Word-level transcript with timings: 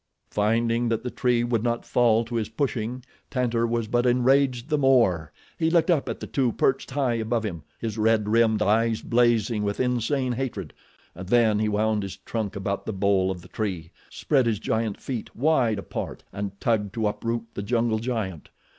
Finding 0.31 0.89
that 0.89 1.03
the 1.03 1.11
tree 1.11 1.43
would 1.43 1.61
not 1.61 1.85
fall 1.85 2.25
to 2.25 2.37
his 2.37 2.49
pushing, 2.49 3.03
Tantor 3.29 3.67
was 3.67 3.87
but 3.87 4.07
enraged 4.07 4.67
the 4.69 4.77
more. 4.79 5.31
He 5.59 5.69
looked 5.69 5.91
up 5.91 6.09
at 6.09 6.19
the 6.19 6.25
two 6.25 6.53
perched 6.53 6.89
high 6.89 7.13
above 7.13 7.43
him, 7.45 7.61
his 7.77 7.99
red 7.99 8.27
rimmed 8.27 8.63
eyes 8.63 9.03
blazing 9.03 9.61
with 9.61 9.79
insane 9.79 10.31
hatred, 10.33 10.73
and 11.13 11.29
then 11.29 11.59
he 11.59 11.69
wound 11.69 12.01
his 12.01 12.17
trunk 12.17 12.55
about 12.55 12.87
the 12.87 12.93
bole 12.93 13.29
of 13.29 13.43
the 13.43 13.47
tree, 13.47 13.91
spread 14.09 14.47
his 14.47 14.57
giant 14.57 14.99
feet 14.99 15.35
wide 15.35 15.77
apart 15.77 16.23
and 16.33 16.59
tugged 16.59 16.95
to 16.95 17.05
uproot 17.05 17.45
the 17.53 17.61
jungle 17.61 17.99
giant. 17.99 18.49